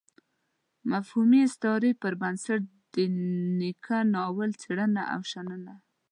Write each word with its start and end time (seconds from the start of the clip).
مفهومي 0.91 1.39
استعارې 1.47 1.91
پر 2.01 2.13
بنسټ 2.21 2.61
د 2.93 2.95
نيکه 3.59 3.97
ناول 4.13 4.49
څېړنه 4.61 5.03
او 5.13 5.21
شننه. 5.31 5.73